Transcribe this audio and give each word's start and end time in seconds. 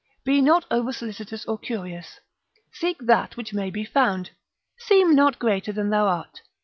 Be 0.23 0.41
not 0.41 0.65
over 0.71 0.91
solicitous 0.91 1.45
or 1.45 1.59
curious. 1.59 2.19
Seek 2.73 2.97
that 3.05 3.37
which 3.37 3.53
may 3.53 3.69
be 3.69 3.85
found. 3.85 4.31
Seem 4.79 5.13
not 5.13 5.37
greater 5.37 5.71
than 5.71 5.91
thou 5.91 6.07
art. 6.07 6.41